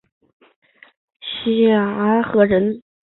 [1.43, 2.81] 萧何人。